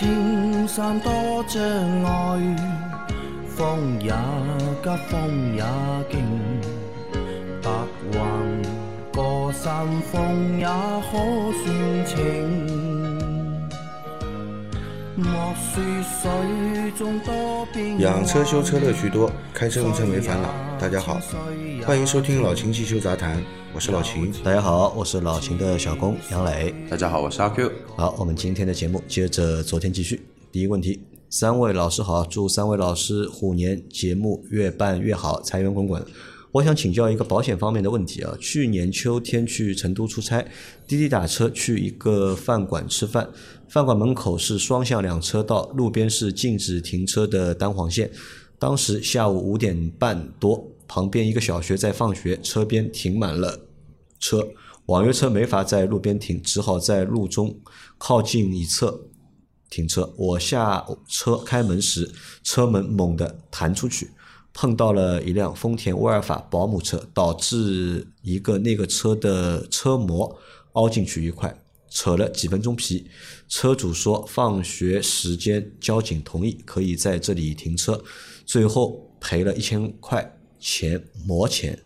[0.00, 1.12] 莫说青山多
[1.46, 1.62] 障
[2.04, 2.56] 碍，
[3.46, 4.10] 风也
[4.82, 5.62] 急，风也
[6.10, 6.18] 劲，
[7.62, 7.70] 白
[8.12, 8.18] 云
[9.12, 11.12] 过山峰也可
[11.62, 12.16] 算情。
[15.16, 20.48] 莫说水中多变幻，养车修车乐趣多，开车用车没烦恼。
[20.80, 21.20] 大家好，
[21.84, 23.44] 欢迎收听老秦汽修杂谈，
[23.74, 24.32] 我是老秦。
[24.42, 26.74] 大家好，我是老秦的小工杨磊。
[26.88, 27.70] 大家好，我是阿 Q。
[27.98, 30.22] 好，我们今天的节目接着昨天继续。
[30.50, 30.98] 第一个问题，
[31.28, 36.02] 三位老师好，祝三位老师虎年节目越办越好，财源滚滚。
[36.50, 38.34] 我想请教一个保险方面的问题啊。
[38.40, 40.42] 去年秋天去成都出差，
[40.88, 43.28] 滴滴打车去一个饭馆吃饭，
[43.68, 48.10] 饭馆门口是双向两车道，路边是禁止停车的单黄线。
[48.58, 53.68] 当时下午五点半多，旁边一个小学在放学，车边停满了
[54.18, 54.48] 车，
[54.86, 57.60] 网约车没法在路边停，只好在路中
[57.96, 59.02] 靠近一侧
[59.70, 60.12] 停车。
[60.16, 62.10] 我下车开门时，
[62.42, 64.10] 车门猛地弹出去，
[64.52, 70.36] 碰到了一辆丰田威尔法保姆车，导致一个那个车的车膜
[70.72, 71.56] 凹进去一块，
[71.88, 73.08] 扯了几分钟皮。
[73.48, 78.02] 车主说放学时间交警同意可以在这里停车，
[78.44, 81.78] 最后赔了一千块钱磨钱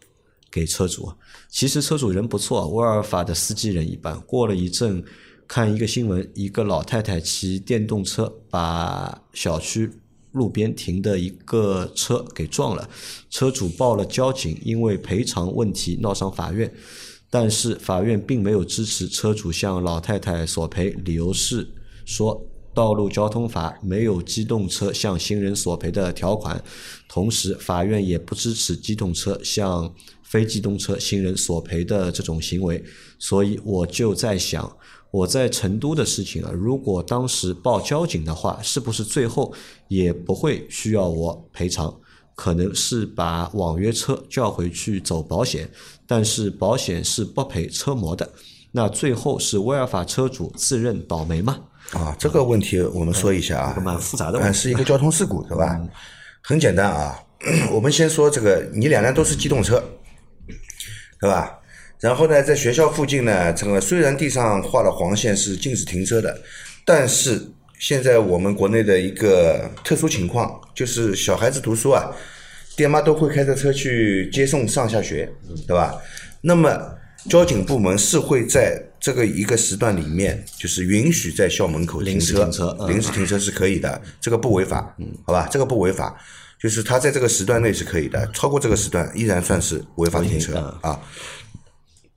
[0.51, 1.13] 给车主。
[1.49, 4.21] 其实车主人不错，威尔法的司机人一般。
[4.23, 5.03] 过了一阵，
[5.47, 9.91] 看一个新闻，一个老太太骑电动车把小区
[10.33, 12.91] 路边停的一个车给撞了，
[13.31, 16.73] 车主报了交警，因为赔偿问题闹上法院，
[17.31, 21.69] 但是法院并没有支持车主向老太太索赔，理由是
[22.05, 26.63] 说道路交通法没有机动车向行人索赔的条款，
[27.09, 32.83] 同时法院也不支持机动车向非机动车行人索赔的这种行为，
[33.19, 34.77] 所以我就在想。
[35.11, 39.55] 我在成都的事情啊，如果当时报交警的话，是不是最后
[39.87, 42.01] 也不会需要我赔偿？
[42.35, 45.71] 可能是把网约车叫回去走保险，
[46.05, 48.29] 但是保险是不赔车模的。
[48.73, 51.61] 那最后是威尔法车主自认倒霉吗？
[51.95, 54.53] 啊，这个问题我们说一下啊，蛮复杂的。
[54.53, 55.81] 是一个交通事故， 对吧？
[56.43, 57.19] 很简单啊，
[57.73, 59.83] 我们先说这个，你两辆都是机动车，
[61.21, 61.59] 对吧？
[62.01, 66.37] 然后呢，在学校附近呢，这个虽然地上画了黄线是禁止停车的，
[66.85, 67.41] 但是
[67.79, 72.11] 现在我们国内的一个特殊情况就是小孩子读书啊，
[72.77, 75.31] 爹妈都会开着车去接送上下学，
[75.67, 75.95] 对吧？
[76.43, 76.69] 那么
[77.29, 85.49] 交警部门是会在这个一个时段里面，就是允许在校门口停临时车，停车嗯临时停车是可以的，这个不违法，好吧？
[85.51, 86.15] 这个不违法，
[86.61, 91.01] 就是他在这个时段内是可以的，超过这个时段依然算是违法停车啊。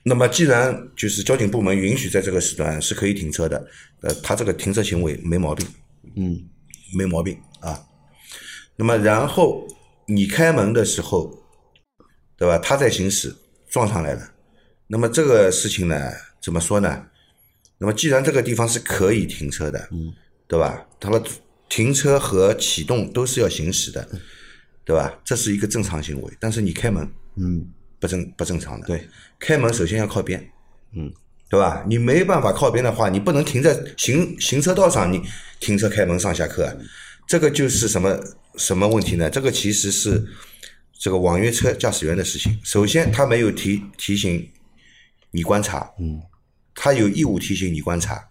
[0.04, 3.68] 那么，既然就是交警部门允许在这个时段是可以停车的，
[4.02, 5.68] 呃，他这个停车行为没毛病，
[6.16, 6.40] 嗯，
[6.96, 7.78] 没毛病啊。
[8.78, 9.68] 那么，然后
[10.06, 11.34] 你开门的时候，
[12.38, 12.58] 对吧？
[12.58, 13.36] 他在行驶
[13.70, 14.22] 撞上来了，
[14.88, 16.12] 那么这个事情呢，
[16.42, 17.06] 怎么说呢？
[17.78, 20.12] 那么，既然这个地方是可以停车的，嗯，
[20.48, 20.84] 对吧？
[21.00, 21.22] 它的
[21.70, 24.08] 停车和启动都是要行驶的，
[24.84, 25.14] 对吧？
[25.24, 27.68] 这是一个正常行为，但是你开门，嗯，
[28.00, 28.88] 不正不正常的。
[28.88, 30.50] 对，开门首先要靠边，
[30.94, 31.14] 嗯，
[31.50, 31.84] 对吧？
[31.88, 35.22] 你没办法靠边的话，你不能停在行行车道上，你
[35.60, 36.76] 停车开门上下客，
[37.28, 38.20] 这个就是什么
[38.56, 39.30] 什么问题呢？
[39.30, 40.26] 这个其实是
[40.98, 42.58] 这个网约车驾驶员的事情。
[42.64, 44.50] 首先，他没有提提醒
[45.38, 46.20] 你观察，嗯，
[46.74, 48.28] 他有义务提醒你观察，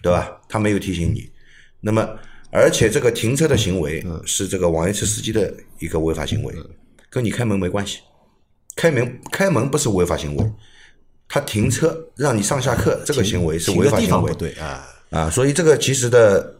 [0.00, 0.40] 对吧？
[0.48, 1.28] 他没有提醒你，
[1.80, 2.08] 那么
[2.52, 6.54] 而且这个停车的行为是这个网约车司机的一个违法行为，
[7.10, 7.98] 跟你开门没关系。
[8.76, 10.52] 开门开门不是违法行为，
[11.28, 14.32] 他停车让你上下客这个行为是违法行为。
[14.34, 16.54] 对啊，啊，所以这个其实的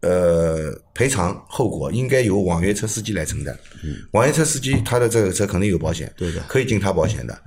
[0.00, 3.56] 呃赔偿后果应该由网约车司机来承担。
[4.10, 6.40] 网约车司机他的这个车肯定有保险，嗯对的。
[6.40, 7.42] 嗯可以进他保险的，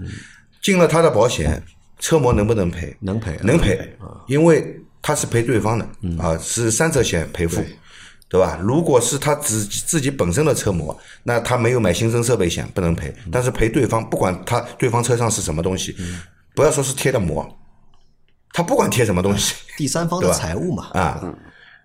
[0.64, 1.62] 进了他的保险，
[2.00, 2.96] 车模能不能赔？
[3.02, 3.96] 能赔啊能赔，
[4.26, 5.86] 因为他是赔对方的
[6.18, 7.64] 啊，是三者险赔付。
[8.30, 8.58] 对吧？
[8.64, 13.14] 如果是他自自己本身的车模，那他没有买新增设备险，不能赔。
[13.32, 15.96] 但是赔对方，不管他对方车上是什么东西，
[16.56, 17.48] 不要说是贴的膜，
[18.52, 21.32] 他不管贴什么东西，第三方的财务嘛，啊，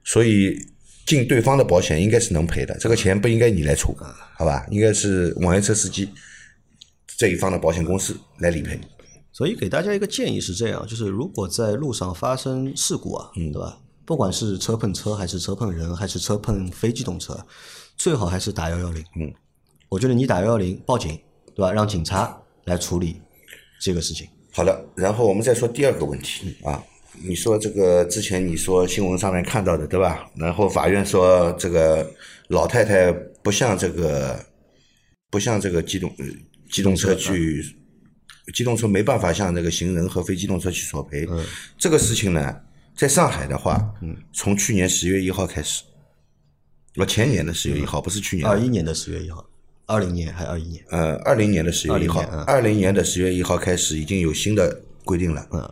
[0.04, 0.58] 所以
[1.04, 3.94] 进对方的保险应该是能赔的，这个钱不应该你来出，
[4.34, 4.64] 好吧？
[4.70, 6.08] 应该是网约车司机
[7.18, 8.80] 这一方的保险公司来理赔。
[9.32, 13.78] 所以给大家一个建议是这样，就是如果在路上发生事故啊，嗯对吧？
[14.06, 17.38] 不管是车碰车，还是车碰人，还是车碰非机动车，
[17.96, 19.04] 最好还是打幺幺零。
[19.20, 19.32] 嗯，
[19.88, 21.10] 我觉得你打幺幺零报警，
[21.54, 21.72] 对吧？
[21.72, 23.20] 让警察来处理
[23.80, 24.26] 这个事情。
[24.50, 26.82] 好的，然后我们再说第二个问题啊，
[27.22, 30.28] 你说这个之前你说新闻上面看到的对吧？
[30.36, 32.10] 然后法院说这个
[32.48, 33.12] 老太太
[33.42, 34.38] 不像这个
[35.30, 36.24] 不像这个机动呃
[36.70, 37.64] 机动车去，
[38.54, 41.26] 机动车没办法向那个行人和非机动车去索赔。
[41.76, 42.60] 这个事情呢，
[42.96, 43.94] 在上海的话，
[44.32, 45.82] 从去年十月一号开始，
[46.96, 49.44] 我前年的十月一号不是去年的，二一年的十月一号，
[49.86, 50.84] 二零年还是二一年？
[50.90, 55.46] 呃，二零年的十月一号20年嗯，二零年的十月一号开始已经有新的规定了。
[55.52, 55.70] 嗯，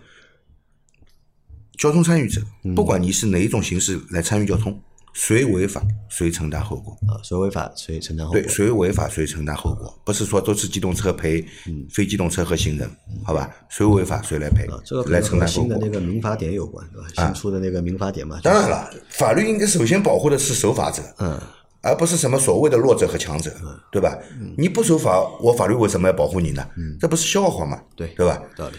[1.77, 2.41] 交通参与者，
[2.75, 4.81] 不管你是哪一种形式来参与交通，
[5.17, 6.93] 谁违法谁承担后果。
[7.09, 8.47] 啊，谁违法谁承担后果对，？
[8.49, 11.43] 谁违法谁承担后果，不是说都是机动车赔
[11.91, 12.89] 非机动车和行人，
[13.25, 13.51] 好吧？
[13.71, 14.67] 谁违法谁来赔
[15.07, 15.63] 来承担后果。
[15.63, 17.09] 新的那个民法典有关，对吧？
[17.17, 18.39] 新出的那个民法典嘛。
[18.43, 21.41] 当然了，法律应该首先保护的是守法者，嗯，
[21.81, 23.51] 而不是什么所谓的弱者和强者，
[23.91, 24.19] 对吧？
[24.59, 26.63] 你不守法，我法律为什么要保护你呢？
[27.01, 27.81] 这不是笑话吗？
[27.97, 28.43] 对对吧？
[28.55, 28.77] 道理。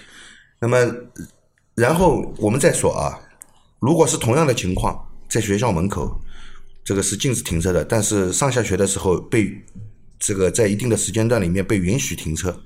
[0.60, 0.78] 那么，
[1.74, 3.19] 然后我们再说啊，
[3.80, 6.19] 如果是同样的情况，在学校门口，
[6.88, 9.54] 这个是禁止停车的，但是上下学的时候被
[10.18, 12.57] 这个在一定的时间段里面被允许停车，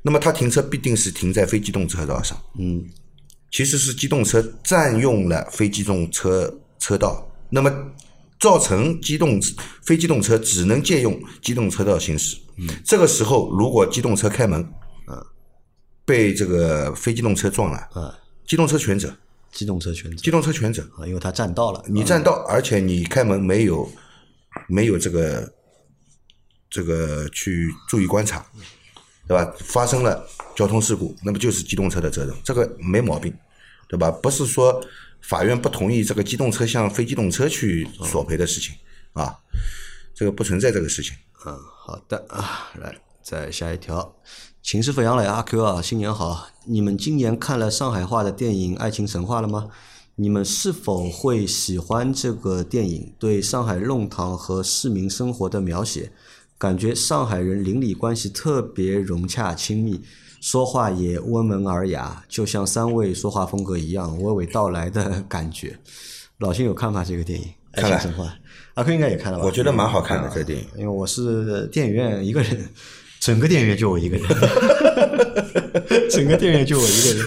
[0.00, 2.40] 那么他停车必定是停在非机动车道上。
[2.56, 2.86] 嗯，
[3.50, 7.68] 其实是机动车占用了非机动车车道，那么
[8.38, 9.40] 造成机动
[9.82, 12.36] 非机动车只能借用机动车道行驶。
[12.58, 12.68] 嗯。
[12.84, 14.64] 这个时候，如果机动车开门，
[16.04, 18.14] 被这个非机动车撞了，嗯，
[18.46, 19.12] 机动车全责，
[19.56, 20.82] 机动车全责机动车全责。
[20.98, 21.82] 啊，因为他占道了。
[21.88, 23.90] 你占道，而且你开门没有
[24.68, 25.52] 没有这个
[26.68, 28.44] 这个去注意观察，
[29.26, 29.50] 对吧？
[29.60, 33.34] 发生了交通事故，那么就是机动车的责任，这个没毛病，
[33.88, 34.10] 对吧？
[34.10, 34.84] 不是说
[35.22, 38.74] 法院不同意这个机动车向非机动车去索赔的事情
[39.14, 39.34] 啊，
[40.14, 41.16] 这个不存在这个事情。
[41.46, 44.14] 嗯，好的啊，来再下一条。
[44.66, 46.48] 秦师傅杨磊阿 Q 啊，新年好！
[46.64, 49.68] 你们今年看了上海话的电影《爱情神话》了吗？
[50.16, 56.10] 你们是否会喜欢这个电影对上海弄堂和市民生活的描写？
[56.58, 60.00] 感觉上海人邻里关系特别融洽亲密，
[60.40, 65.78] 说话也温文尔雅，就像三位说话风格一样，娓娓道来的感觉。
[66.38, 67.04] 老秦有看法？
[67.04, 68.24] 这个电影《爱情神话》，
[68.74, 69.44] 阿 Q 应该也看了吧？
[69.44, 70.66] 我觉得蛮好看的这个电影。
[70.76, 72.68] 因为我是电影院一个人，
[73.26, 74.24] 整个电影院就我一个人，
[76.08, 77.26] 整个电影院就我一个人，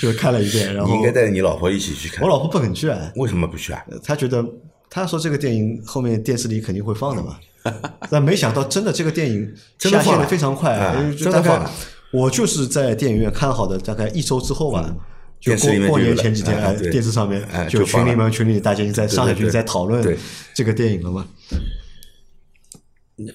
[0.00, 0.72] 就看了一遍。
[0.72, 2.22] 然后你应该带着你老婆一起去看。
[2.22, 3.84] 我，老婆不肯去啊，为什么不去啊？
[4.04, 4.46] 她觉得
[4.88, 7.36] 她说这个电影后面电视里肯定会放的嘛，
[8.08, 11.70] 但没想到真的这个电影下线的非常快，啊呃就大概真的放了。
[12.12, 14.94] 我就是在电影院看好的，大概一周之后吧。
[15.40, 20.16] 就过过年前几天，电视上面哎就群里面群里大家在上海群在讨论
[20.54, 21.26] 这个电影了嘛。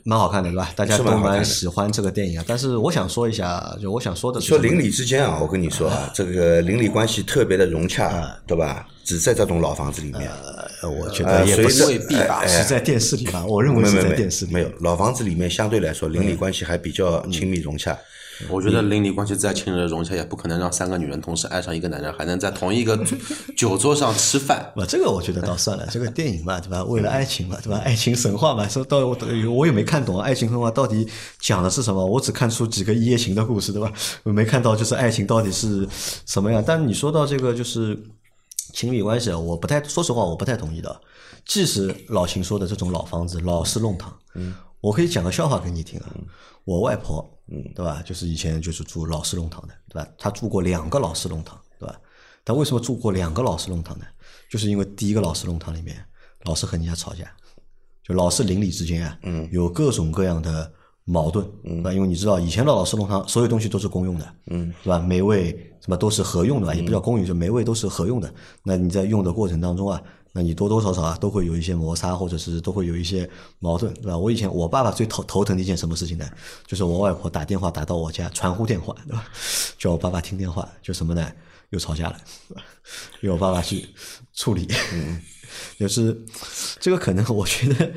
[0.04, 0.72] 蛮好看的，对吧？
[0.76, 2.46] 大家都蛮喜欢这个电影啊。
[2.48, 8.86] 但是我想说一下，就我想说的说邻里之间啊，我跟你说啊，这个邻里关系特别的融洽，对吧？
[9.06, 10.30] 只在这种老房子里面，
[10.82, 13.44] 呃，我觉呃得也不是未必吧，哎是在电视里吧？
[13.46, 14.54] 我认为是没没没在电视里。
[14.54, 17.98] 没有老房子里面相对来说邻里关系还比较亲密融洽。
[18.48, 23.18] 我觉得邻里关系再亲热融洽，也不可能让三个女人同时爱上一个男人，还能在同一个酒
[23.58, 24.72] 酒桌上吃饭。
[24.76, 26.84] 不，这个我觉得倒算了，这个电影嘛，对吧？
[26.86, 27.78] 为了爱情嘛，对吧？
[27.84, 29.18] 爱情神话嘛，说到我
[29.54, 31.06] 我也没看懂爱情神话到底
[31.40, 33.92] 讲的是什么，我只看出几个一夜情的故事，对吧？
[34.24, 35.88] 我没看到就是爱情到底是
[36.26, 36.64] 什么样。
[36.66, 38.02] 但你说到这个就是
[38.74, 41.02] 情侣关系，我不太说实话，我不太同意的。
[41.46, 46.06] 即使老秦说的这种老房子、老式弄堂，嗯，我可以讲个笑话给你听啊。
[46.64, 48.02] 我外婆，嗯，对吧？
[48.06, 50.08] 就是以前就是住老式弄堂的，对吧？
[50.18, 52.00] 他住过两个老式弄堂，对吧？
[52.46, 54.06] 他为什么住过两个老式弄堂呢？
[54.50, 55.98] 就是因为第一个老式弄堂里面
[56.46, 57.32] 老是和人家吵架，
[58.04, 60.72] 就老是邻里之间啊，嗯，有各种各样的
[61.04, 65.00] 矛盾，嗯，因为你知道以前的老式弄堂所有东西都是公用的，嗯，对吧？
[65.00, 65.52] 每位
[65.82, 68.34] 什么都是合用的吧，也不叫公用，就每位都是合用的。
[68.64, 70.02] 那你在用的过程当中啊，
[70.32, 74.18] 那你多多少少啊都会有一些摩擦，或者是都会有一些矛盾，对吧？
[74.18, 76.30] 我以前我爸爸最头头疼的一件什么事情呢？
[76.68, 79.26] 就是我外婆打电话打到我家传呼电话，对吧？
[79.78, 81.32] 叫我爸爸听电话，就什么呢？
[81.72, 82.64] 又吵架了，对吧
[83.22, 83.88] 由我爸爸去
[84.34, 84.68] 处理。
[84.94, 85.22] 嗯，
[85.80, 86.20] 就是
[86.80, 87.92] 这个可能我觉得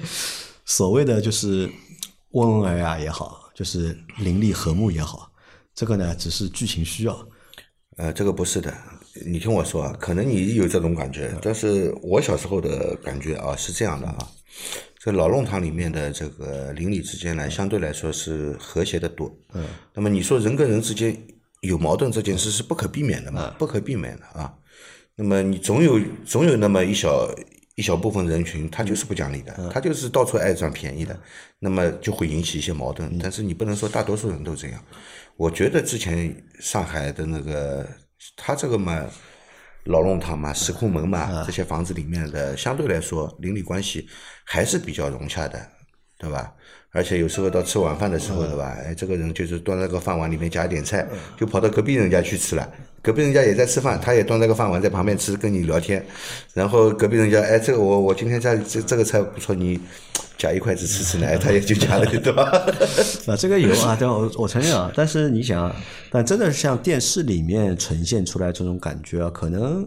[0.66, 1.70] 所谓的就是
[2.32, 5.32] 温文尔雅也好，就是邻里和睦也好，
[5.74, 7.26] 这个呢只是剧情需要。
[7.96, 8.74] 呃，这个不是的，
[9.26, 14.28] 你听我说啊，可能你有这种感觉，但是我小时候的感觉啊是这样的啊，
[14.98, 19.30] 这老弄堂里面的这个邻里之间呢，相对来说是和谐的多。
[19.52, 19.64] 嗯，
[19.94, 21.16] 那么你说人跟人之间
[21.60, 24.54] 有矛盾这件事是不可避免的嘛，不可避免的啊。
[25.14, 27.28] 那么你总有总有那么一小
[27.74, 31.18] 一小部分人群，他就是不讲理的，他就是到处爱占便宜的，
[31.58, 33.18] 那么就会引起一些矛盾。
[33.18, 34.82] 但是你不能说大多数人都这样。
[35.36, 37.86] 我觉得之前上海的那个，
[38.36, 39.04] 他这个嘛，
[39.84, 44.08] 老弄堂嘛、石库门嘛这些房子里面的，相对来说邻里关系
[44.44, 45.70] 还是比较融洽的，
[46.18, 46.54] 对吧？
[46.92, 48.76] 而且有时候到吃晚饭的时候，对吧？
[48.84, 51.06] 哎，这个人就是端了个饭碗里面夹一点菜，
[51.38, 52.68] 就跑到隔壁人家去吃了。
[53.00, 56.04] 隔壁人家也在吃饭，他也端了个饭碗在旁边吃，跟你聊天。
[56.54, 59.80] 然后隔壁人家，哎，这个我我今天家里这这个菜不错，你
[60.38, 62.44] 夹一筷子吃吃呢，哎， 他也就夹了，对吧？
[63.26, 64.12] 啊，这个有啊，对吧？
[64.14, 65.74] 我我承认啊，但是你想啊，
[66.12, 69.84] 但真的是像电视里面呈现出来这种感觉啊，可能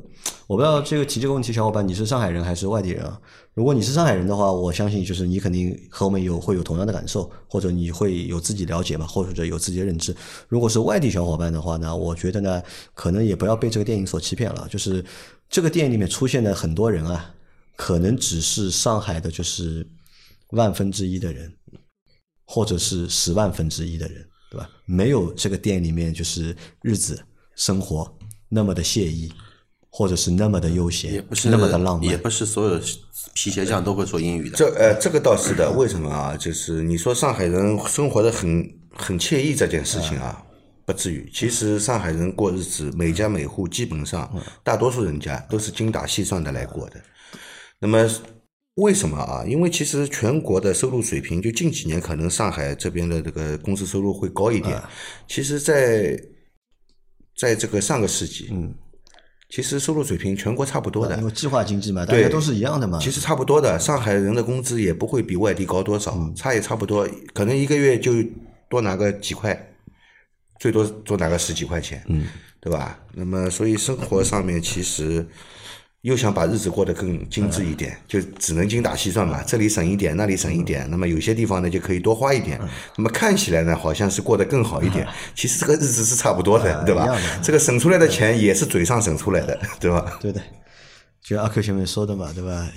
[0.47, 3.17] 我不知道这个提这个问题，小伙伴你是上海人还是外地人啊？
[3.55, 10.15] 如果你是上海人的话，我相信就是你肯定和我们有会有同样的感受，或者你会有自己了解嘛，或者有自己的认知。
[10.47, 12.62] 如果是外地小伙伴的话呢，我觉得呢，
[12.93, 15.03] 可能也不要被这个电影所欺骗了，就是
[15.50, 17.33] 这个电影里面出现的很多人啊，
[17.75, 19.88] 可能只是上海的就是
[20.51, 21.51] 万分之一的人。
[22.47, 24.69] 或者是十万分之一的人，对吧？
[24.85, 27.19] 没有这个店里面就是日子
[27.55, 28.15] 生活
[28.47, 29.33] 那么的惬意，
[29.98, 32.04] 或者是那么的悠闲，也不是那么的浪漫。
[32.04, 32.78] 也不是所有
[33.34, 34.58] 皮鞋匠都会说英语的。
[34.58, 35.72] 这呃，这个倒是的。
[35.72, 36.36] 为什么啊？
[36.36, 40.44] 就是你说上海人生活的很很惬意这件事情啊，
[40.86, 41.32] 不至于。
[41.34, 44.30] 其实上海人过日子，每家每户基本上
[44.66, 47.02] 大多数人家都是精打细算的来过的。
[47.80, 48.06] 那么
[48.75, 49.46] 为什么啊？
[49.48, 54.78] 因为其实全国的收入水平，就近几年可能上海这边的这个工资收入会高一点。
[55.25, 56.20] 其实在，
[57.38, 58.75] 在这个上个世纪，嗯，
[59.50, 61.24] 其实收入水平全国差不多的因。
[61.24, 63.00] 为计划经济嘛，大家都是一样的嘛。
[63.00, 68.12] 其实差不多的，上海人的工资也不会比外地高多少，嗯差也差不多，可能一个月就
[68.68, 69.75] 多拿个几块，
[70.60, 72.28] 最多多拿个十几块钱，嗯，
[72.60, 73.00] 对吧？
[73.14, 75.25] 那么所以生活上面其实
[76.05, 77.97] 又想把日子过得更精致一点，嗯。
[78.07, 82.43] 就只能精打细算嘛，这里省一点，那里省一点，那么有些地方呢就可以多花一嗯。
[82.43, 82.62] 点，
[82.95, 87.19] 那么看起来呢好像是过得更好一点，其实这个日子是差不多的，对吧？
[87.41, 90.19] 这个省出来的钱也是嘴上省出来的，对吧？
[90.21, 90.39] 对的，
[91.24, 92.69] 就阿 Q 前面说的嘛，对吧？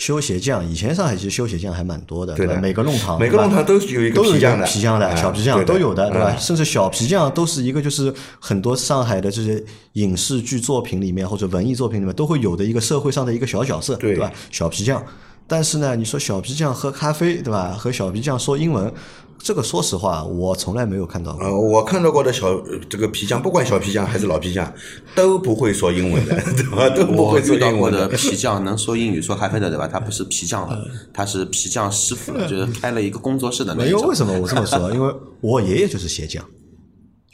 [0.00, 2.58] 修鞋匠，以前上海其实修鞋匠还蛮多的，对吧？
[2.58, 4.64] 每个弄堂，每个弄堂都有一个都有皮匠的。
[4.64, 6.34] 皮匠的、哎小皮匠都有的，对吧？
[6.34, 14.14] 嗯甚至小皮匠都是一个就是很多上海的这些影视剧作品里面或者文艺作品里面都会有的一个社会上的一个小角色，对。
[14.14, 14.32] 对吧？
[14.50, 15.04] 小皮匠。
[15.50, 17.72] 但是呢，你说小皮匠喝咖啡，对吧？
[17.76, 18.92] 和小皮匠说英文，
[19.36, 21.44] 这个说实话，我从来没有看到过。
[21.44, 24.72] 呃，我看到过的小呃这个皮匠，不管小皮匠还是老皮匠，
[25.16, 26.88] 都不会说英文的， 对吧？
[26.90, 29.88] 都不我会说遇到过的皮匠能说英语、说咖啡的，对吧？
[29.88, 34.14] 他不是皮匠了， 他是皮匠师傅了， 就是开了一个工作室的那一种没有为。
[34.14, 34.92] 什么我这么说？
[34.92, 36.44] 因为我爷爷就是鞋匠，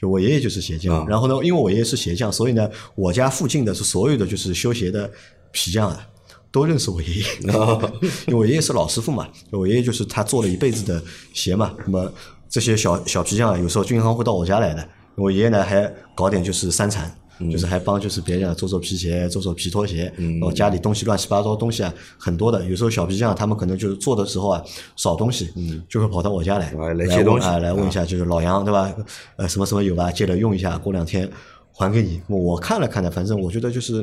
[0.00, 1.06] 就我爷爷就是鞋匠。
[1.06, 5.10] 然后呢，因为我爷爷是鞋匠，所以呢，我家附近的是所有的就是修鞋的
[5.52, 6.00] 皮匠啊，
[6.50, 7.24] 都认识我爷爷。
[8.28, 11.74] 因为我爷爷是老师傅嘛，我爷爷就是他做了一辈子的鞋嘛。
[11.84, 12.12] 那么
[12.48, 14.88] 这些小小皮匠啊，有时候经常会到我家来的。
[15.14, 17.14] 我爷爷呢还搞点就是三产。
[17.52, 22.64] 就是还帮就是别人啊做做皮鞋，做做皮拖鞋，然后家里东西乱七八糟的东西啊很多的。
[22.64, 24.64] 有时候小皮匠他们可能就是做的时候啊
[24.96, 25.50] 少东西，
[25.86, 28.90] 就会跑到我家来啊来来借东西问啊，来问一下，就是老杨对吧？
[29.36, 30.10] 呃，什么什么有吧？
[30.10, 31.30] 借了用一下，过两天
[31.74, 32.22] 还给你。
[32.26, 34.02] 我看了看呢，反正我觉得就是，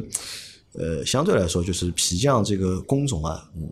[0.74, 3.70] 呃，相对来说，就是皮匠这个工种啊，嗯，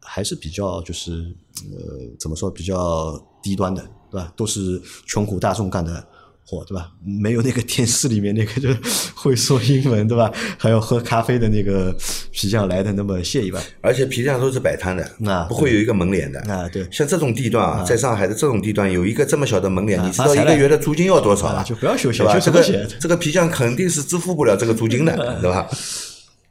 [0.00, 1.34] 还是比较就是
[1.72, 4.32] 呃，怎么说比较低端的，对吧？
[4.36, 6.06] 都是穷苦大众干的。
[6.50, 6.90] 活对吧？
[7.04, 8.70] 没有那个电视里面那个就
[9.14, 10.32] 会说英文对吧？
[10.56, 11.94] 还有喝咖啡的那个
[12.30, 13.62] 皮匠来的那么惬意吧？
[13.82, 16.40] 而且皮匠都是摆摊的，那不会有一个门脸的。
[16.50, 21.62] 啊，对，像这种地段啊，在上海的这种地段有一个这么小的门脸，啊你知道一个月的租金要多少啊啊？
[21.62, 22.40] 就不要修鞋对吧？
[22.40, 25.68] 这个这个皮匠肯定是支付不了这个租金的， 对吧？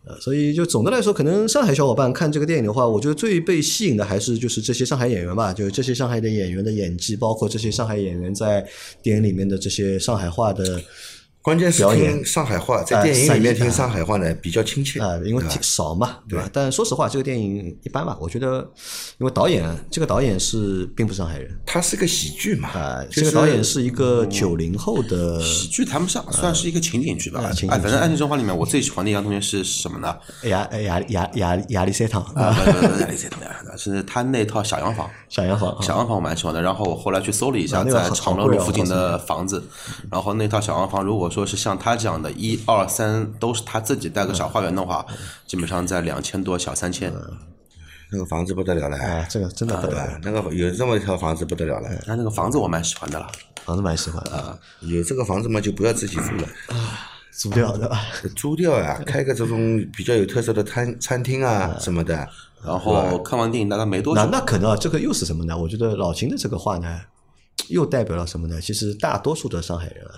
[0.08, 8.66] 呃，所以就总的来说，可能上海小伙伴看这个电影的话，我觉得最被吸引的还是就是这些上海演员吧，就是这些上海的演员的演技，包括这些上海演员在
[9.02, 10.82] 电影里面的这些上海话的
[11.48, 16.50] 关键是听上海话，在啊电影里面听上海话呢比较亲切啊、因为挺少嘛，对吧？
[16.52, 18.70] 但说实话，这个电影一般吧，我觉得，
[19.18, 21.50] 因为导演这个导演是并不是上海人。
[21.66, 27.40] 他是个喜剧嘛啊、，就是这个导演是一个九零后的喜剧谈不上，算是一个情景剧吧。
[27.40, 30.14] 啊情景哎，反正《爱情神话》里面我最喜欢的一样东西是什么呢？
[30.50, 32.54] 亚亚亚亚亚历山堂啊，
[33.00, 35.10] 亚历山大是他那套小洋房。
[35.30, 39.64] 小洋房啊，小洋房我蛮喜欢的，然后我后来去搜了一下，在长乐路附近的房子，
[40.12, 45.06] 然后那套小洋房，如果说是像他这样的，一二三都是他自己带个小花园的话，
[45.46, 47.14] 基本上在两千多小三千。
[48.12, 53.28] 那个房子不得了了，哎，这个真的不得了，那个有这么一套房子不得了了，那那个房子我蛮喜欢的了，
[53.66, 56.48] 房子蛮喜欢啊，有这个房子嘛就不要自己住了，
[57.32, 58.02] 租掉的吧？
[58.36, 62.28] 租掉呀，开个这种比较有特色的餐餐厅啊什么的。
[62.64, 65.56] 然后看完电影大概没多那久，那可能啊，这个又是什么呢？
[65.56, 67.02] 我觉得老秦的这个话呢，
[67.68, 68.60] 又代表了什么呢？
[68.60, 70.16] 其实大多数的上海人啊，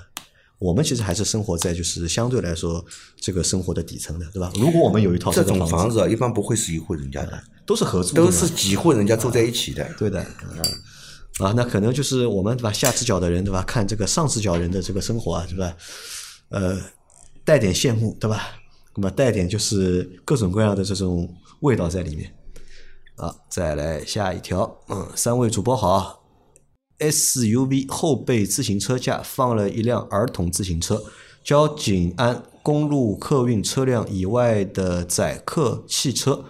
[0.60, 2.84] 我们其实还是生活在就是相对来说
[3.16, 4.52] 这个生活的底层的，对吧？
[4.56, 9.90] 如果我们有一套这种个房房子啊，一般不会是一户人家的，都是合租的，都是几户人家住在一起的。
[9.98, 15.74] 对的，嗯啊，那可能就是我们对吧，下视角的人对吧，看这个上视角人的这个生活啊，对吧？
[16.50, 16.78] 呃，
[17.46, 18.50] 带点羡慕，对吧？
[18.96, 22.30] 那么带点就是各种各样的这种味道在里面。
[23.16, 26.22] 啊，再来下一条，嗯，三位主播好
[27.00, 31.04] ，SUV 后备自行车架放了一辆儿童自行车，
[31.44, 36.44] 交警按公路客运车辆以外的载客汽车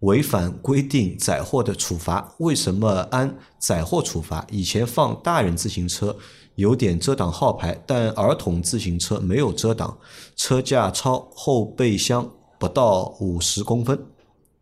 [0.00, 4.46] 违反规定载货的处罚，为什么按载货处罚？
[4.50, 6.16] 以前放大人自行车
[6.54, 9.98] 有点遮挡号牌，但儿童自行车没有遮挡，
[10.36, 13.98] 车架超后备箱不到五十公分。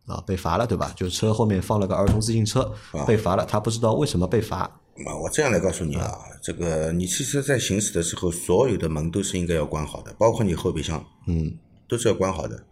[0.07, 0.93] 啊，被罚了，对吧？
[0.95, 2.71] 就是车后面放了个儿童自行车，
[3.07, 4.69] 被罚了，他不知道为什么被罚。
[5.03, 12.65] 啊，我这样来告诉你啊，这个你汽车在行驶的时候，所有的门都是应该要关好的，包括你后备箱，嗯，都是要关好的。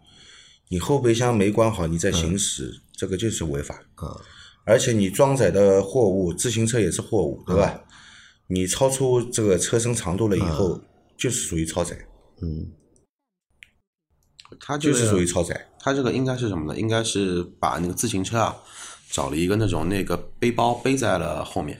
[0.68, 3.78] 你后备箱没关好，你在行驶，这个就是违法。
[4.02, 4.20] 嗯，
[4.64, 7.84] 而且你装载的货物，自行车也是货物，对吧？
[8.46, 10.80] 你超出这个车身长度了以后，
[11.18, 11.94] 就是属于超载，
[12.40, 12.72] 嗯，
[14.58, 15.68] 他这个就是属于超载。
[15.78, 16.80] 他这个应该是什么呢？
[16.80, 18.56] 应该是把那个自行车啊，
[19.10, 21.78] 找了一个那种那个背包背在了后面。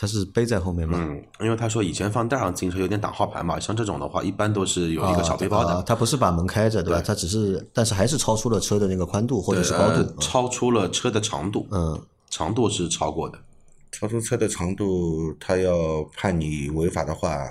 [0.00, 0.96] 他是背在后面吗？
[1.00, 5.74] 嗯，因为他说以前放大上自行车有点挡号牌嘛，像这种的话，一般都是有一个小背包的。
[5.74, 7.00] 啊，他不是把门开着，对吧？
[7.00, 10.20] 对他只是，但是还是超出了车的那个宽度或者是高呃度。
[10.20, 12.00] 超出了车的长度，嗯，
[12.30, 13.36] 长度是超过的。
[13.90, 17.50] 超出车的长度，他要判你违法的话，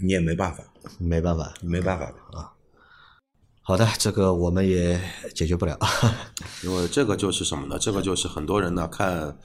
[0.00, 0.62] 你也没办法，
[0.98, 1.52] 没办法。
[1.62, 2.52] 没办法的啊。
[3.62, 5.00] 好的，这个我们也
[5.34, 5.76] 解决不了。
[6.62, 7.76] 因为这个就是什么呢？
[7.76, 9.36] 这个就是很多人呢看，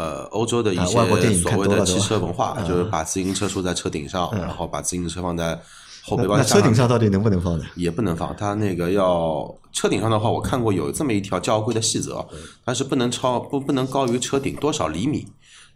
[0.00, 5.60] 呃，欧洲的一些所谓的汽车文化，就是把自行车竖在车顶上，然后把自行车放在
[6.06, 7.64] 后备包那车顶上到底能不能放呢？
[7.76, 12.26] 也不能放，它那个要车顶上的话，我看过有这么一条交规的细则，
[12.64, 15.26] 但是不能超不不能高于车顶多少厘米，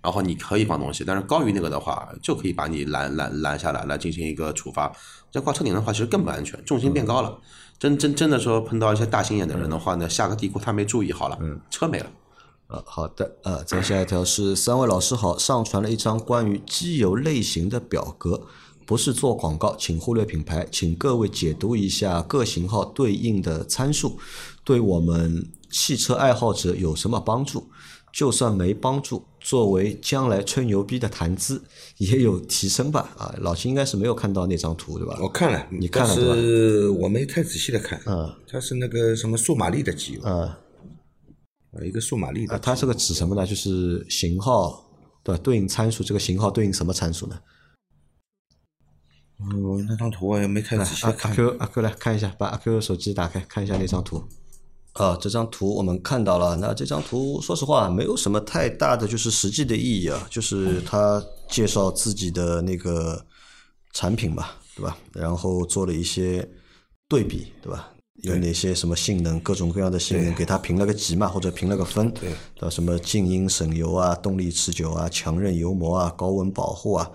[0.00, 4.90] 然后你可以放东西，但是高于那个的话，就可以把你拦拦拦下来，来进行一个处罚。
[5.30, 7.36] 这挂车顶的话，其实更不安全，重心变高了。
[7.78, 12.06] 真真真的说碰到一些大心眼的人的话呢，下个地库他没注意好了，车没了。
[12.66, 18.42] 啊，好的，呃，再下一条是三位老师好，上传了一张关于机油类型的表格，
[18.86, 24.18] 不是做广告，请忽略品牌，请各位解读一下各型号对应的参数，
[24.64, 27.68] 对我们汽车爱好者有什么帮助？
[28.12, 31.60] 就算没帮助，作为将来吹牛逼的谈资，
[31.98, 33.12] 也有提升吧？
[33.18, 35.18] 啊，老秦应该是没有看到那张图对吧？
[35.20, 38.00] 我看了，你看了但是我没太仔细的看。
[38.06, 40.56] 嗯，它是那个什么数码力的机油，呃，
[41.76, 42.58] 呃一个数码力的啊，。
[42.62, 43.46] 它这个指什么呢？
[43.46, 44.84] 就是型号
[45.22, 45.40] 对吧？
[45.42, 47.38] 对应参数，这个型号对应什么参数呢？
[49.40, 51.30] 嗯，那张图我也没太来仔细看。
[51.30, 54.22] 阿 Q 阿 Q 来看一下，把阿 Q 手机打开看一下那张图。
[54.92, 56.56] 啊，这张图我们看到了。
[56.56, 63.26] 那这张图说实话没有什么太大的就是实际的意义啊，就是他介绍自己的那个
[63.92, 64.96] 产品吧，对吧？
[65.12, 66.48] 然后做了一些
[67.08, 67.92] 对比，对吧？
[68.22, 72.70] 有哪些什么性能，各种各样的性能，给它评了个级嘛，或者评了个分，对吧？
[72.70, 77.10] 什么静音省油啊，动力持久啊，强韧油膜啊，高温保护啊。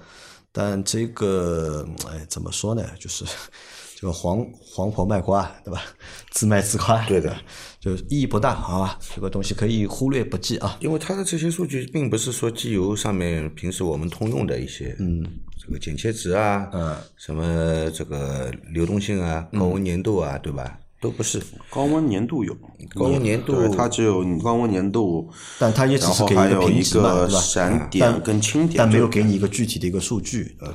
[0.52, 2.84] 但这个，哎，怎么说呢？
[3.00, 3.24] 就是
[3.96, 5.82] 这个黄黄婆卖瓜，对吧？
[6.32, 7.36] 自卖自夸，对的，
[7.80, 9.00] 就是意义不大，好吧？
[9.16, 10.78] 这个东西可以忽略不计啊。
[10.82, 15.24] 因为它的这些数据并不是说机油上面平时我们通用的一些，嗯，
[15.58, 20.78] 这个剪切值啊，嗯，什么这个流动性啊、高温粘度啊，对吧？
[21.02, 21.42] 都不是。
[21.70, 22.54] 高温粘度有，
[22.96, 27.42] 高温粘度它只有高温粘度，但它也只是给一评级嘛，个对吧？
[27.42, 30.58] 闪点跟轻点，但没有给你一个具体的一个数据。
[30.60, 30.74] 呃，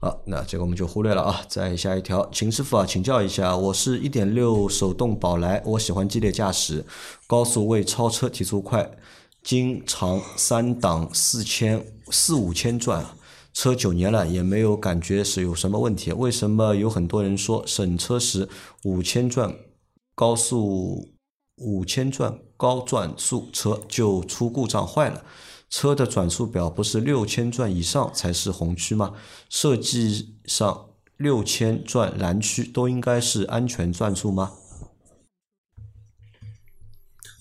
[0.00, 1.42] 好，那这个我们就忽略了啊。
[1.48, 6.84] 再下一条，秦师傅啊，请教一下，我是一点六手动宝来，我喜欢激烈驾驶，
[7.26, 8.90] 高速为超车提速快，
[9.42, 13.04] 经常三档四千四五千转。
[13.56, 16.12] 车九年了，也没有感觉是有什么问题。
[16.12, 18.46] 为什么有很多人说审车时
[18.84, 19.56] 五千转
[20.14, 21.14] 高速
[21.56, 25.24] 五千转高转速车就出故障坏了？
[25.70, 29.14] 车的转速表不是六千转以上才是红区吗？
[29.48, 34.52] 设计上六千转蓝区都应该是安全转速吗？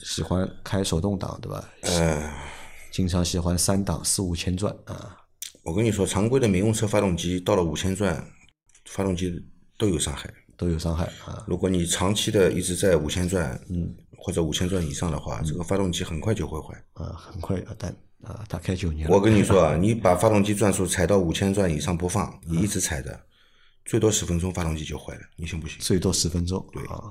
[0.01, 1.69] 喜欢开手动挡对吧？
[1.81, 2.33] 呃，
[2.89, 5.17] 经常喜欢三档四五千转啊。
[5.65, 8.23] 我跟你说，常规的民用车发动机到了五千转，
[8.85, 9.43] 发动机
[9.79, 10.31] 都有伤害。
[10.55, 11.43] 都有伤害啊。
[11.47, 16.75] 如果你长期的一直在五千转，嗯，或者五千转以上的话，这个发动机很快就会坏。
[16.93, 19.09] 啊，很快啊，但啊，他开九年。
[19.09, 23.19] 我跟你说啊， 你把发动机转速踩到五千转以上不放，你一直踩着，
[23.85, 25.79] 最多十分钟发动机就坏了，你信不信？
[25.79, 26.63] 最多十分钟。
[26.71, 27.01] 对啊，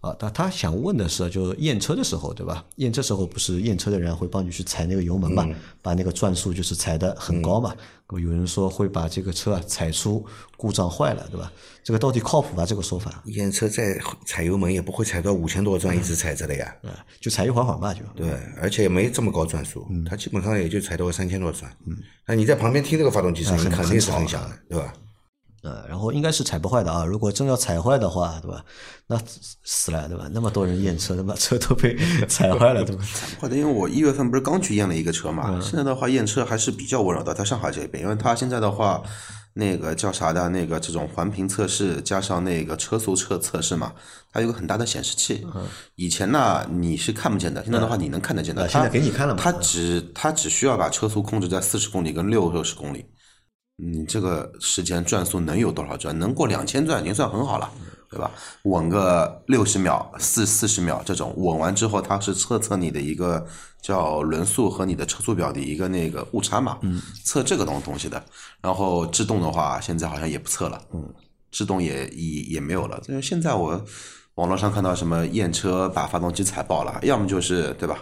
[0.00, 2.64] 啊，他他想问的是，就是验车的时候，对吧？
[2.76, 5.48] 验车时候不是验车的人会帮你去踩那个油门嘛，
[5.80, 7.74] 把那个转速就是踩得很高嘛。
[8.10, 10.22] 有人说会把这个车啊踩出
[10.58, 11.50] 故障坏了，对吧？
[11.82, 12.66] 这个到底靠谱吧？
[12.66, 13.22] 这个说法？
[13.26, 16.74] 验车再踩油门也不会踩到五千多转一直踩着的呀。
[16.82, 18.00] 啊，就踩一会儿会儿嘛，就。
[18.14, 18.28] 对，
[18.60, 21.74] 而且也没这么高转速，它基本上也就踩到三千多转。
[21.86, 21.96] 嗯，
[22.26, 24.92] 那你在旁边听这个发动机声音，肯定是很很响的，对吧？
[25.62, 27.04] 呃，然后应该是踩不坏的啊。
[27.04, 28.64] 如果真要踩坏的话，对吧？
[29.06, 29.18] 那
[29.64, 30.28] 死了，对吧？
[30.32, 31.96] 那么多人验车，他妈车都被
[32.28, 33.04] 踩坏了，对吧？
[33.40, 39.02] 或者因为我一月份不是刚去验了一个车嘛，现在的话验车还是比较温柔的，在上海这边，因为他现在的话，
[39.54, 43.92] 那个叫啥的，那个这种环评测试加上那个车速测测试嘛，
[44.32, 45.46] 它有个很大的显示器。
[45.94, 48.62] 以前呢你是看不见的，现在的话你能看得见的。
[48.62, 53.04] 啊现在给你看了嘛它只它只需要把车速控制在四十公里跟六十公里，
[53.84, 56.16] 你这个时间转速能有多少转？
[56.16, 57.68] 能过两千转已经算很好了，
[58.08, 58.30] 对吧？
[58.62, 63.44] 稳个六十秒、四四十秒这种，稳完之后，它是测测你的一个
[63.80, 68.22] 叫轮速和你的车速表的一个那个误差嘛，嗯测这个东东西的。
[68.60, 71.12] 然后制动的话，现在好像也不测了，嗯，
[71.50, 73.00] 制动也也也没有了。
[73.00, 73.84] 就是现在我
[74.36, 77.98] 网络上看到什么验车把发动机踩爆了，要么就是对吧？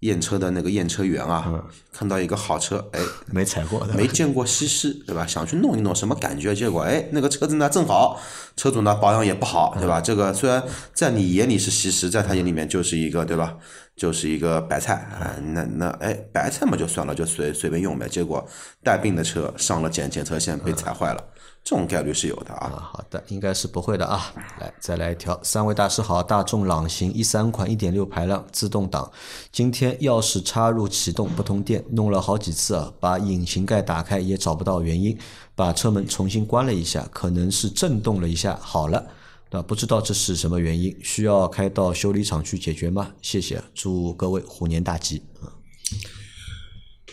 [0.00, 5.26] 验车的那个验车员啊，看到一个好车，哎，没踩过，没见过西施，对吧？
[5.26, 6.54] 想去弄一弄，什么感觉？
[6.54, 8.20] 结果哎，那个车子呢正好，
[8.56, 10.00] 车主呢保养也不好，对吧？
[10.00, 10.62] 这个虽然
[10.94, 13.56] 在你眼里是西施，在他眼里面就是一个，对吧？
[13.96, 18.08] 就是一个白菜啊、那那哎，白菜嘛就算了，就随随便用呗。
[18.08, 18.46] 结果
[18.84, 21.24] 带病的车上了检检测线被踩坏了，
[21.68, 22.66] 这种概率是有的啊。
[22.68, 24.32] 啊，好的，应该是不会的啊。
[24.58, 29.12] 来，再来一条，三位大师好，大众朗行一三款一点六排量自动挡，
[29.52, 35.14] 今天钥匙插入启动不通电，弄了好几次啊，把引擎盖打开也找不到原因，
[35.54, 39.06] 把车门重新关了一下，可能是震动了一下，好了。
[39.50, 43.10] 那不知道这是什么原因，需要开到修理厂去解决吗？
[43.20, 45.22] 谢谢，祝各位虎年大吉。
[45.42, 45.52] 啊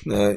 [0.06, 0.34] 那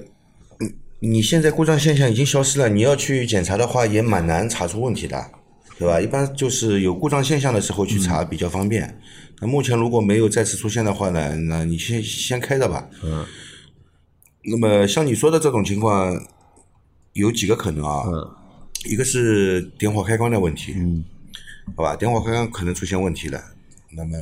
[1.00, 5.30] 你你现在故障现象已经消失了，你要去检查的话也蛮难查出问题的，
[5.78, 6.00] 对吧？
[6.00, 9.00] 一般就是有故障现象的时候去查比较方便。
[9.40, 12.88] 那目前如果没有再次出现的话呢，那你先先开着吧。
[13.02, 13.24] 嗯。
[14.44, 16.20] 那么像你说的这种情况，
[17.12, 18.02] 有几个可能啊？
[18.06, 18.34] 嗯。
[18.84, 21.04] 一个是点火开关的问题，嗯，
[21.76, 21.96] 好吧？
[21.96, 23.42] 点火开关可能出现问题了，
[23.90, 24.16] 那么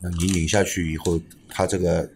[0.00, 2.10] 那你拧下去以后，它这个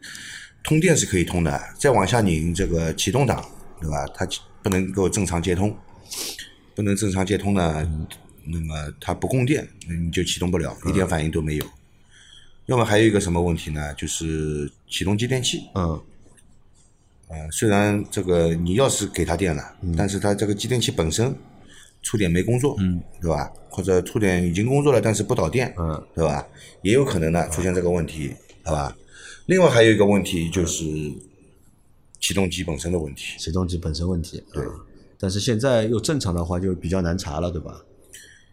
[0.64, 3.44] 通电是可以通的，再往下拧这个启动档，
[3.84, 4.06] 对吧？
[4.14, 4.26] 它
[4.62, 5.76] 不能够正常接通，
[6.74, 7.86] 不能正常接通呢，
[8.44, 11.66] 那么它不供电，那你就启动不了，一点反应都没有。
[12.64, 13.92] 要么还有一个什么问题呢？
[13.92, 16.00] 就是启动继电器，嗯，
[17.28, 19.62] 呃，虽然这个你钥匙给它电了，
[19.98, 21.36] 但是它这个继电器本身
[22.00, 23.52] 触点没工作，嗯，对吧？
[23.68, 26.46] 或者触点已经工作了，但是不导电，嗯，对吧？
[26.80, 28.96] 也有可能呢出现这个问题，好吧？
[29.44, 30.84] 另外还有一个问题就是
[32.24, 34.42] 启动机本身的问题，启动机本身问题。
[34.50, 34.64] 对、
[35.18, 37.84] 但是现在又正常的话，就比较难查了，对吧？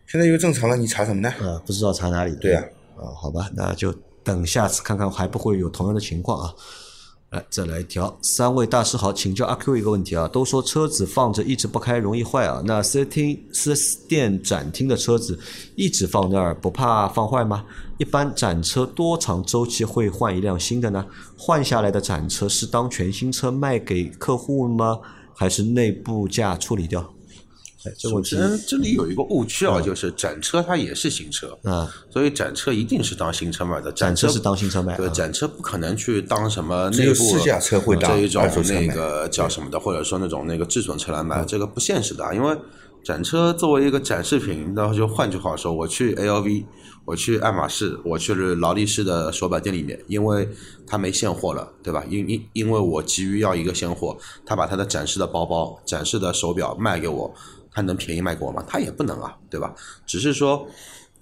[0.06, 1.30] 现在又正常了，你查什么呢？
[1.40, 2.36] 啊，不知道查哪里。
[2.36, 2.66] 对啊，
[2.98, 3.94] 啊，好吧，那就
[4.26, 6.54] 等下次看看，还不会有同样的情况啊。
[7.32, 15.40] 来，再来一条，三位大师好，请教阿 Q 一个问题啊，都说车子放着一直不开容易坏啊，那四 S 厅、四 S 店展厅的车子
[15.76, 17.64] 一直放那儿，不怕放坏吗？
[17.98, 21.06] 一般展车多长周期会换一辆新的呢？
[21.38, 25.00] 换下来的展车是当全新车卖给客户吗？
[25.34, 27.14] 还是内部价处理掉？
[27.86, 33.92] 哎，这个首问题，这里有一个误区啊，就是展车它也是新车，啊，所以展车一定是当新车卖的。
[33.92, 42.34] 车展车是当新车卖对，啊展车不可能去当什么内部试驾车会当这一种那个叫什么的，或者说那种那个质损车来卖，这个不现实的啊。
[42.34, 42.56] 因为
[43.04, 46.66] 展车作为一个展示品，然后就换句话说，我去 LV，
[47.04, 50.48] 我去爱马仕，我去劳力士的手表店里面，因为
[50.86, 52.04] 它没现货了，对吧？
[52.08, 54.16] 因因因为我急于要一个现货，
[54.46, 57.34] 他把他的展示的包包、展示的手表卖给我，
[57.72, 58.64] 他能便宜卖给我吗？
[58.68, 59.74] 他也不能啊，对吧？
[60.06, 60.68] 只是说。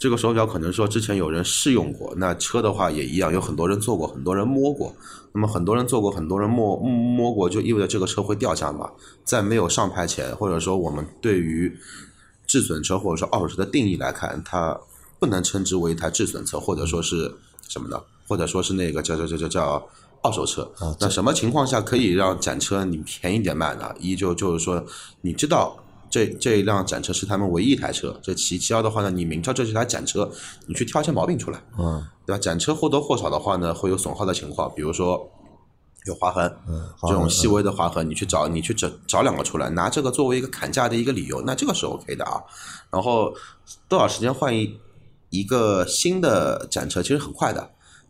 [0.01, 4.95] 这个手表可能说之前有人试用过，那车的话也一样，有很多人做过，很多人摸过。
[5.33, 8.89] 那么很多人做过，很多人摸摸过，就意味着这个车会掉价嘛？
[9.25, 11.77] 在没有上牌前，或者说我们对于
[12.47, 14.79] 质损车或者说二手车的定义来看，它
[15.19, 17.35] 不能称之为一台质损车，或者说是
[17.67, 18.01] 什么呢？
[18.25, 19.89] 或者说是那个叫叫叫叫叫
[20.21, 20.71] 二手车。
[21.01, 23.93] 那什么情况下可以让展车你便宜点卖呢？
[23.99, 24.81] 一就就是说，
[25.19, 25.77] 你知道
[26.09, 30.29] 这这一辆展车是他们唯一一台车，这其其二的话呢，你明知道这是台展车，
[30.65, 32.39] 你去挑一些毛病出来，嗯对吧？
[32.39, 35.29] 展车或多或少的话呢，会有损耗的情况，比如说
[36.05, 36.51] 有划痕，
[37.07, 42.41] 这种细微的划痕，你去找你去找找两个出来，拿这个作为一个砍价的一个理由，那这个是 OK 的啊。
[42.89, 43.33] 然后
[43.87, 44.79] 多少时间换一
[45.29, 47.69] 一个新的展车，其实很快的。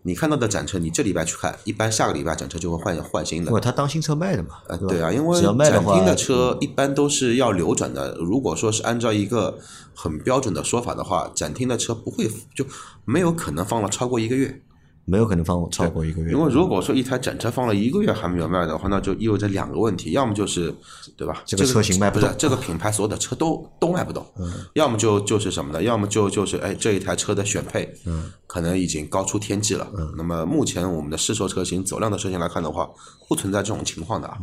[0.10, 3.62] 你看到的展车，你这礼拜去看，一般下个礼拜展车就会换换新的因为。
[3.62, 5.54] 他当新车卖的嘛，呃，对啊，因为展
[5.86, 8.16] 厅的车一般都是要流转的。
[8.16, 9.60] 如果说是按照一个
[9.94, 12.66] 很标准的说法的话，展厅的车不会就
[13.06, 14.64] 没有可能放了超过一个月。
[15.10, 16.32] 没有可能放超过一个月。
[16.32, 20.74] 因为如果说一台整车放了一个月还没有卖的话，那就意味着两个问题，要么就是
[21.18, 21.42] 对吧？
[21.46, 25.82] 这个车型卖不动不是这个品牌所有的车都 都卖不动，嗯要么就就是什么呢？
[25.82, 29.88] 要么就就是哎这一台车的选配，嗯，可能已经高出天际了。
[29.98, 32.90] 嗯那么目前我们的市售车型走量的车型来看的话，
[33.28, 34.38] 不存在这种情况的啊。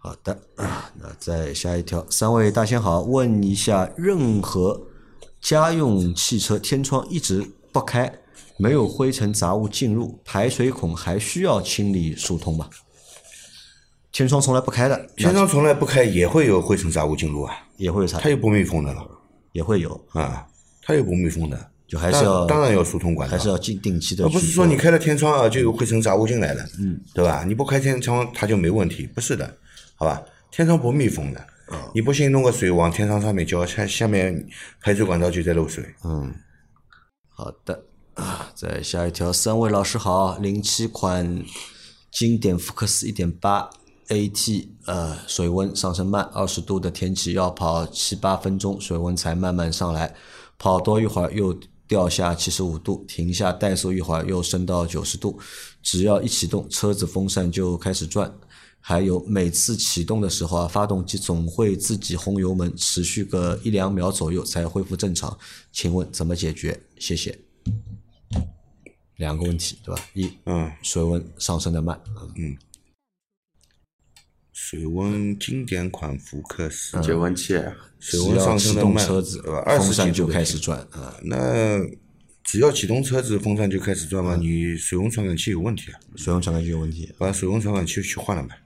[0.00, 4.80] 好的啊， 那再下一条，三位大仙好，问一下，任何
[5.40, 8.20] 家用汽车天窗一直不开，
[8.56, 12.68] 没有灰尘杂物进入，排水孔还需要清理疏通吧？
[14.10, 18.28] 天窗从来不开的，天窗从来不开也会有灰尘杂物进入啊，也会有啥它？
[18.30, 19.06] 又不密封的了
[19.52, 20.46] 也会有，啊，
[20.82, 24.24] 它又不密封的，就还是要当当然要疏通管道，还是要定定期的。
[24.24, 27.44] 而不是说你开了天窗啊就有灰尘杂物进来了，嗯，对吧？
[27.46, 29.56] 你不开天窗它就没问题，不是的，
[29.94, 30.20] 好吧？
[30.50, 31.46] 天窗不密封的，
[31.94, 34.46] 你不信弄个水往天窗上面浇，下下面
[34.80, 36.34] 排水管道就在漏水，嗯
[37.28, 37.78] 好的啊，
[38.18, 41.44] 啊再下一条，三位老师好，零七款
[42.10, 43.70] 经典福克斯一点八
[44.08, 50.12] AT，呃，水温上升慢，二十度的天气要跑七八分钟，水温才慢慢上来，
[50.58, 55.38] 跑多一会儿又掉下七十五度，停下怠速一会儿又升到九十度，
[55.80, 58.32] 只要一启动，车子风扇就开始转。
[58.80, 65.38] 还有每次启动的时候啊，发动机总会自己轰油门，持续个一两秒左右才恢复正常。
[65.70, 66.82] 请问怎么解决？
[66.98, 67.47] 谢谢。
[69.18, 70.02] 两个问题，对吧？
[70.14, 72.00] 一，嗯，水温上升的慢，
[72.36, 72.56] 嗯
[74.52, 77.54] 水温经典款福克斯，节温器，
[78.00, 81.14] 水温只要启动上升的慢，车子对吧？，二风十扇就开始转啊。
[81.22, 81.78] 那
[82.42, 87.12] 只要启动车子，风扇就开始转嘛，你水温传感器有问题啊，水温传感器有问题。
[87.18, 88.60] 把水温传感器去换了呗。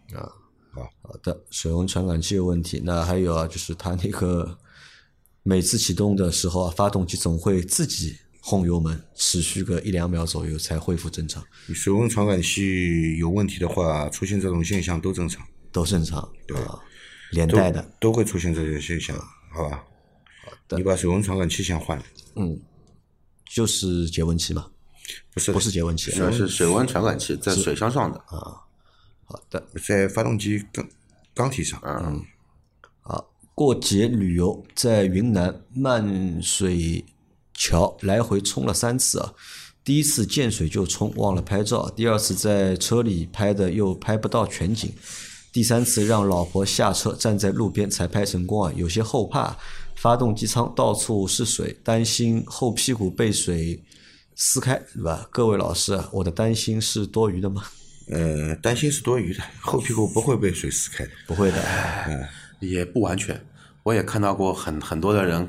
[0.74, 2.80] 好的，水温传感器有问题。
[2.84, 4.58] 那还有啊，就是它那个
[5.42, 16.28] 每次启动的时候啊，发动机总会自己轰油门，持续个一两秒左右才恢复正常，你水温传感器有问题的话，出现这种现象都正常，都正常。
[16.44, 16.58] 对。
[16.58, 16.80] 啊，
[17.30, 17.88] 连带的。
[18.00, 19.16] 都会出现这些现象，
[19.52, 19.84] 好吧？
[20.66, 21.96] 的你把水温传感器先换。
[21.96, 22.60] 了，嗯
[23.54, 24.66] 就是节温器嘛，
[25.32, 25.52] 不是。
[25.52, 26.10] 不是节温器。
[26.10, 28.18] 这是水温传感器在水箱上的。
[28.26, 28.58] 啊，
[29.24, 30.88] 好的，在发动机缸
[31.32, 32.20] 缸体上，嗯，
[33.02, 37.04] 好，过节旅游在云南漫水
[37.62, 39.32] 桥来回冲了三次啊。
[39.84, 44.90] 第一次见水就冲，忘了拍照；第二次在车里拍的又拍不到全景；
[45.52, 49.56] 第三次让老婆下车站在路边才拍成功啊，有些后怕。
[49.94, 53.80] 发动机舱到处是水，担心后屁股被水
[54.34, 55.28] 撕开，对吧？
[55.30, 57.62] 各位老师啊，我的担心是多余的吗？
[58.10, 61.10] 呃，担心是多余的，后屁股不会被水撕开的。
[61.28, 61.62] 不会的，
[62.58, 63.40] 也不完全。
[63.84, 65.48] 我也看到过很很多的人，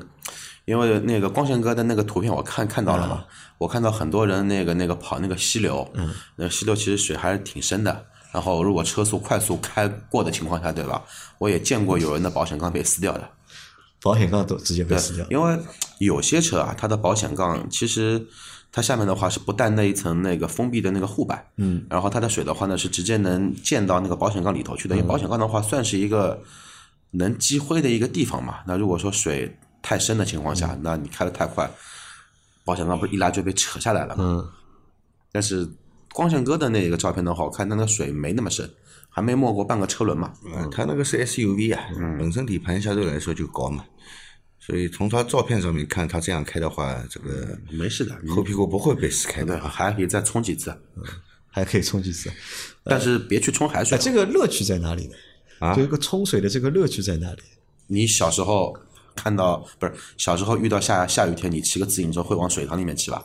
[0.64, 3.24] 因为那个光线哥的那个图片我看看到了嘛，
[3.58, 8.06] 我看到很多人那个那个跑那个溪流，嗯，那溪流其实水还是挺深的。
[8.32, 11.02] 然后如果车速快速开过的情况下，对吧？
[11.38, 13.30] 我也见过有人的保险杠被撕掉的。
[14.02, 15.24] 保险杠都直接被撕掉。
[15.30, 15.58] 因为
[15.98, 18.26] 有些车啊，它的保险杠其实
[18.72, 26.42] 它下面的话是不带那一层那个封闭的那个护板，嗯，然后它的水的话呢是直接能溅到那个保险杠里头去的，因为保险杠的话算是一个
[27.12, 28.56] 能积灰的一个地方嘛。
[28.66, 31.70] 那如果说水太深的情况下，那你开的太快，
[32.64, 34.24] 保险杠不是一拉就被扯下来了嘛？
[34.24, 34.48] 嗯，
[35.30, 35.68] 但是
[36.10, 38.68] 光线哥的那个照片的话，我看它那个水没那么深，
[39.10, 40.32] 还没没过半个车轮嘛。
[40.46, 41.84] 嗯，他那个是 SUV 啊，
[42.18, 43.84] 本身底盘相对来说就高嘛，
[44.58, 49.68] 所以从他照片上面看，他这样开的话，这个没事的，后屁股不会被撕开对，的。
[49.68, 50.74] 还可以再冲几次，
[51.50, 52.32] 还可以冲几次。
[52.84, 54.00] 但是别去冲海水哎，。
[54.00, 55.14] 这个乐趣在哪里呢？
[55.60, 57.42] 啊就一个冲水的这个乐趣在哪里？
[57.86, 58.74] 你小时候
[59.14, 63.24] 看到不是小时候遇到下下雨天，你骑个自行车会往水塘里面骑吧？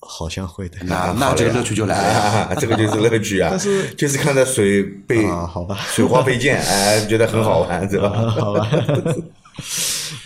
[0.00, 0.78] 好像会的。
[0.84, 2.20] 那那这个乐趣就来了。
[2.20, 3.56] 啊， 这个就是乐趣啊，
[3.98, 8.10] 就是看到水被啊好吧水花飞溅， 哎，觉得很好玩，对吧？
[8.30, 8.68] 好吧。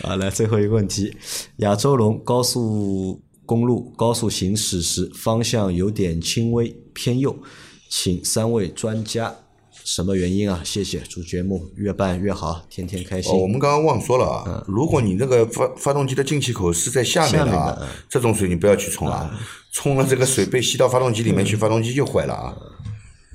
[0.03, 1.17] 啊，来最后一个问题：
[1.57, 7.35] 亚洲龙高速公路高速行驶时方向有点轻微偏右，
[7.89, 9.35] 请三位专家
[9.85, 10.61] 什么原因啊？
[10.63, 13.31] 谢谢，祝节目越办越好，天天开心。
[13.31, 19.37] 哦，我们刚刚忘说了啊，如果你那个发发动机的进气口是在下面的啊的，这种水你不要去冲啊，
[19.71, 22.55] 冲了这个水被吸到发动机里面去，发动机就坏了啊。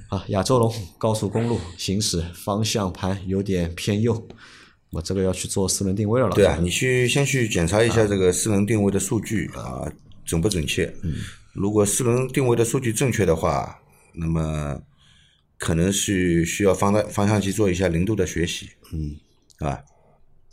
[0.08, 4.26] 啊，亚洲龙高速公路行驶方向盘有点偏右，
[4.90, 6.30] 我这个要去做四轮定位了。
[6.30, 9.84] 对啊，你去先去检查一下这个四轮定位的数据啊，
[10.24, 10.86] 准不准确？
[11.02, 11.12] 嗯，
[11.52, 13.78] 如果四轮定位的数据正确的话，
[14.14, 14.80] 那么
[15.58, 18.70] 可能是需要方向方向去做一下零度的学习。
[18.92, 19.16] 嗯，
[19.58, 19.84] 啊，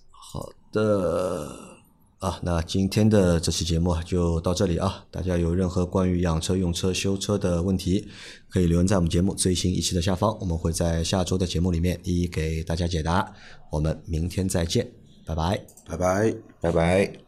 [0.10, 1.76] 好的。
[2.20, 5.06] 啊，那今天的这期节目就到这里啊！
[5.12, 8.08] 大家有任何关于养车、用车、修车的问题，
[8.50, 13.32] 可以留言在我们节目最新一期的下方，我们会在下周的节目里面一一给大家解答。
[13.70, 14.89] 我们明天再见，
[15.24, 17.25] 拜拜，拜拜，拜拜。